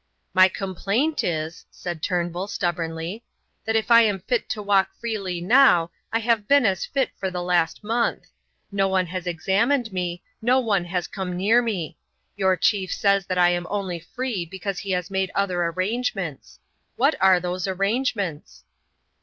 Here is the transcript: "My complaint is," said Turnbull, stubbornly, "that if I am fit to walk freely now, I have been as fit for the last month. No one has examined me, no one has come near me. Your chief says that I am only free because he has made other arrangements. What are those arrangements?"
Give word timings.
"My 0.33 0.47
complaint 0.47 1.23
is," 1.23 1.67
said 1.69 2.01
Turnbull, 2.01 2.47
stubbornly, 2.47 3.23
"that 3.65 3.75
if 3.75 3.91
I 3.91 4.01
am 4.01 4.17
fit 4.21 4.49
to 4.49 4.59
walk 4.59 4.95
freely 4.95 5.39
now, 5.41 5.91
I 6.11 6.17
have 6.17 6.47
been 6.47 6.65
as 6.65 6.87
fit 6.87 7.11
for 7.19 7.29
the 7.29 7.43
last 7.43 7.83
month. 7.83 8.23
No 8.71 8.87
one 8.87 9.05
has 9.05 9.27
examined 9.27 9.93
me, 9.93 10.23
no 10.41 10.59
one 10.59 10.85
has 10.85 11.05
come 11.05 11.37
near 11.37 11.61
me. 11.61 11.97
Your 12.35 12.57
chief 12.57 12.91
says 12.91 13.27
that 13.27 13.37
I 13.37 13.49
am 13.49 13.67
only 13.69 13.99
free 13.99 14.43
because 14.43 14.79
he 14.79 14.89
has 14.93 15.11
made 15.11 15.29
other 15.35 15.61
arrangements. 15.65 16.59
What 16.95 17.13
are 17.21 17.39
those 17.39 17.67
arrangements?" 17.67 18.63